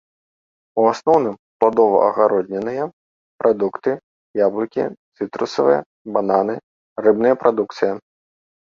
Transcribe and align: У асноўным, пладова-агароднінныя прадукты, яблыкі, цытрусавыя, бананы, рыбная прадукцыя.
У 0.83 0.85
асноўным, 0.91 1.35
пладова-агароднінныя 1.63 2.83
прадукты, 3.43 3.91
яблыкі, 4.45 4.83
цытрусавыя, 5.21 5.79
бананы, 6.19 6.55
рыбная 7.07 7.35
прадукцыя. 7.47 7.93